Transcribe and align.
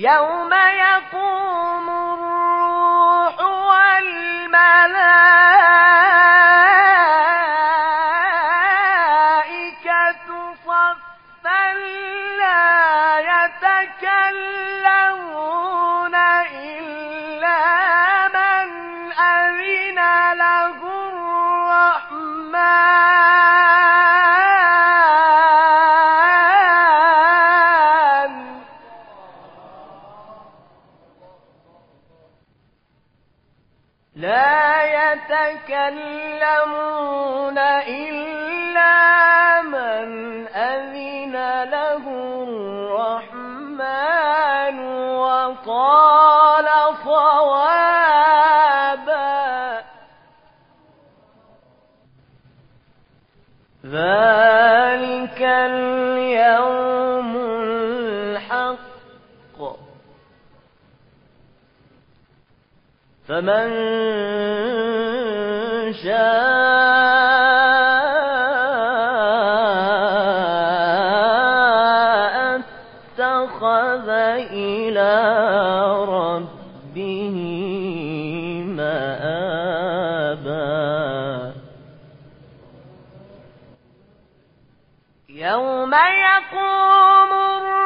يوم 0.00 0.52
يقوم 0.54 1.88
الروح 1.90 3.40
والملائكة 9.68 10.16
صفا 10.66 11.74
لا 12.38 13.18
يتكلمون 13.18 14.67
لا 34.18 34.82
يتكلمون 35.12 35.98
إلا 37.88 38.92
من 39.62 40.46
أذن 40.48 41.32
له 41.70 42.04
الرحمن 43.28 43.88
وقال 45.14 46.66
صوابا. 47.04 47.78
ذلك 53.86 55.42
اليوم 55.42 57.36
الحق. 57.36 58.88
فمن 63.28 63.68
شاء 65.92 66.18
اتخذ 72.56 74.08
إلى 74.08 75.12
ربه 76.08 77.36
مآبا. 78.66 79.68
يوم 85.28 85.94
يقوم 85.94 87.32
الروح 87.32 87.77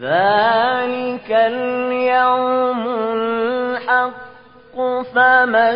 ذلك 0.00 1.30
اليوم 1.30 2.86
الحق 3.12 4.76
فمن 5.14 5.74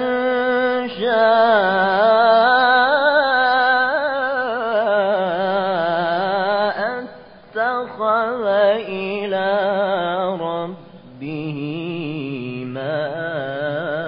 شاء 0.88 2.57
اتخذ 7.58 8.46
إلى 8.86 9.50
ربه 10.40 11.58
مآبا 12.66 13.98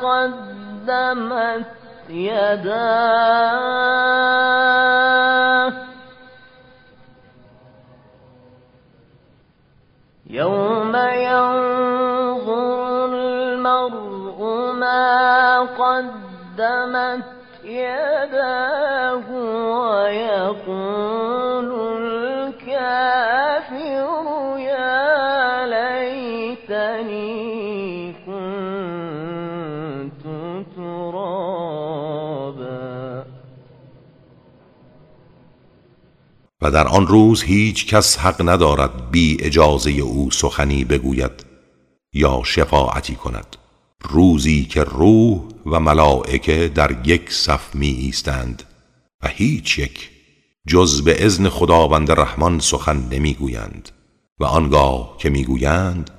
قَدَّمَتْ 0.02 1.66
يَدَاهُ. 2.10 3.74
يوم 10.30 10.96
ينظر 10.96 13.06
المرء 13.14 14.40
ما 14.74 15.60
قدمت 15.60 17.24
يداه 17.64 19.30
ويقول 19.80 21.63
و 36.64 36.72
در 36.72 36.88
آن 36.88 37.08
روز 37.08 37.44
هیچ 37.44 37.88
کس 37.88 38.18
حق 38.18 38.50
ندارد 38.50 39.12
بی 39.12 39.38
اجازه 39.40 39.92
او 39.92 40.32
سخنی 40.32 40.84
بگوید 40.86 41.46
یا 42.14 42.42
شفاعتی 42.46 43.16
کند. 43.16 43.56
روزی 44.02 44.66
که 44.66 44.84
روح 44.84 45.42
و 45.66 45.80
ملائکه 45.80 46.72
در 46.76 47.08
یک 47.08 47.34
صف 47.34 47.76
می 47.76 47.88
ایستند 47.88 48.64
و 49.24 49.28
هیچ 49.28 49.80
یک 49.80 50.10
جز 50.68 51.02
به 51.02 51.26
اذن 51.26 51.50
خداوند 51.50 52.12
رحمان 52.12 52.60
سخن 52.60 53.08
نمی‌گویند 53.12 53.90
و 54.40 54.46
آنگاه 54.46 55.16
که 55.18 55.30
می‌گویند 55.30 56.12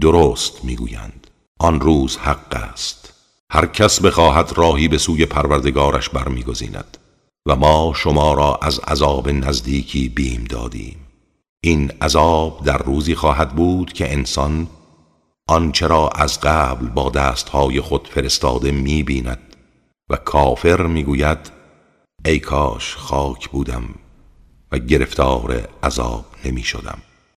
درست 0.00 0.64
می‌گویند. 0.64 1.26
آن 1.58 1.80
روز 1.80 2.16
حق 2.16 2.54
است. 2.72 3.12
هر 3.50 3.66
کس 3.66 4.00
بخواهد 4.00 4.52
راهی 4.56 4.88
به 4.88 4.98
سوی 4.98 5.26
پروردگارش 5.26 6.08
برمیگزیند. 6.08 6.98
و 7.46 7.56
ما 7.56 7.92
شما 7.96 8.34
را 8.34 8.58
از 8.62 8.78
عذاب 8.78 9.28
نزدیکی 9.28 10.08
بیم 10.08 10.44
دادیم. 10.44 10.96
این 11.60 11.92
عذاب 12.02 12.64
در 12.64 12.78
روزی 12.78 13.14
خواهد 13.14 13.50
بود 13.50 13.92
که 13.92 14.12
انسان 14.12 14.66
آنچه 15.48 15.86
را 15.86 16.08
از 16.08 16.40
قبل 16.40 16.86
با 16.86 17.10
دستهای 17.10 17.80
خود 17.80 18.08
فرستاده 18.08 18.70
می 18.70 19.02
بیند 19.02 19.56
و 20.10 20.16
کافر 20.16 20.86
می 20.86 21.04
گوید 21.04 21.50
ای 22.24 22.38
کاش 22.38 22.96
خاک 22.96 23.48
بودم 23.48 23.84
و 24.72 24.78
گرفتار 24.78 25.68
عذاب 25.82 26.24
نمی 26.44 26.62
شدم 26.62 26.98